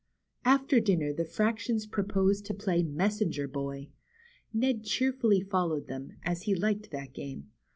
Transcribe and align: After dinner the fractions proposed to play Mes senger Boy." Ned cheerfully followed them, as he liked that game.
After 0.45 0.79
dinner 0.79 1.13
the 1.13 1.25
fractions 1.25 1.85
proposed 1.85 2.43
to 2.47 2.55
play 2.55 2.81
Mes 2.81 3.21
senger 3.21 3.45
Boy." 3.47 3.89
Ned 4.51 4.83
cheerfully 4.83 5.41
followed 5.41 5.85
them, 5.85 6.13
as 6.23 6.41
he 6.41 6.55
liked 6.55 6.89
that 6.89 7.13
game. 7.13 7.51